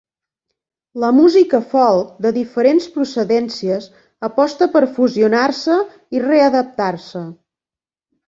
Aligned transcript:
La 1.01 1.09
música 1.17 1.57
folk 1.73 2.13
de 2.25 2.29
diferents 2.37 2.87
procedències 2.95 3.85
aposta 4.29 4.69
per 4.77 4.83
fusionar-se 4.95 5.77
i 6.19 6.23
readaptar-se. 6.27 7.25